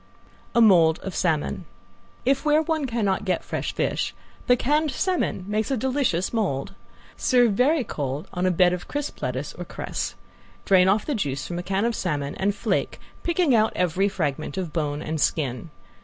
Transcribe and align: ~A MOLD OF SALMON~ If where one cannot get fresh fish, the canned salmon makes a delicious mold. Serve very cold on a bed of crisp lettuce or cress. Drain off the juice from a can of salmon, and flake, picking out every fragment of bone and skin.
~A 0.55 0.61
MOLD 0.61 0.97
OF 1.03 1.13
SALMON~ 1.13 1.65
If 2.25 2.43
where 2.43 2.63
one 2.63 2.87
cannot 2.87 3.23
get 3.23 3.43
fresh 3.43 3.71
fish, 3.71 4.15
the 4.47 4.55
canned 4.55 4.89
salmon 4.89 5.45
makes 5.47 5.69
a 5.69 5.77
delicious 5.77 6.33
mold. 6.33 6.73
Serve 7.15 7.51
very 7.53 7.83
cold 7.83 8.27
on 8.33 8.47
a 8.47 8.49
bed 8.49 8.73
of 8.73 8.87
crisp 8.87 9.21
lettuce 9.21 9.53
or 9.53 9.63
cress. 9.63 10.15
Drain 10.65 10.87
off 10.87 11.05
the 11.05 11.13
juice 11.13 11.45
from 11.45 11.59
a 11.59 11.63
can 11.63 11.85
of 11.85 11.93
salmon, 11.95 12.33
and 12.39 12.55
flake, 12.55 12.99
picking 13.21 13.53
out 13.53 13.73
every 13.75 14.09
fragment 14.09 14.57
of 14.57 14.73
bone 14.73 15.03
and 15.03 15.21
skin. 15.21 15.69